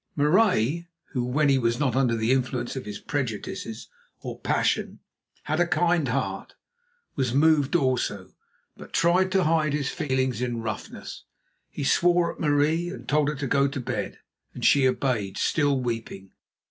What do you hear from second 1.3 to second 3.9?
he was not under the influence of his prejudices